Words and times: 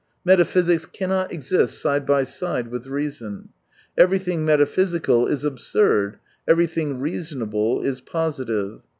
Metaphysics 0.25 0.83
cannot 0.85 1.31
exist 1.31 1.79
side 1.79 2.07
by 2.07 2.23
side 2.23 2.69
with 2.69 2.87
reason. 2.87 3.49
Everything 3.95 4.43
meta 4.43 4.65
physical 4.65 5.27
is 5.27 5.43
absurd, 5.43 6.17
everything 6.47 6.99
reasonable 6.99 7.83
is— 7.83 8.01
positive. 8.11 8.81